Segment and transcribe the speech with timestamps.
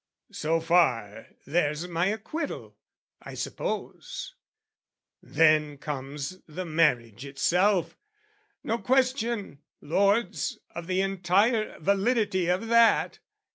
[0.31, 2.75] So far, there's my acquittal,
[3.21, 4.33] I suppose.
[5.21, 7.99] Then comes the marriage itself
[8.63, 13.19] no question, lords, Of the entire validity of that!